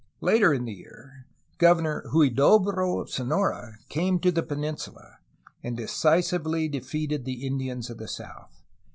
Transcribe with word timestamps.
Later 0.19 0.51
in 0.51 0.65
the 0.65 0.73
year 0.73 1.27
Gov 1.59 1.79
ernor 1.81 2.05
Huydobro 2.11 2.99
of 2.99 3.11
Sonora 3.11 3.77
came 3.87 4.17
to 4.21 4.31
the 4.31 4.41
peninsula, 4.41 5.17
and 5.61 5.77
decisively 5.77 6.67
defeated 6.67 7.23
the 7.23 7.45
Indians 7.45 7.87
of 7.91 7.99
the 7.99 8.07
south. 8.07 8.63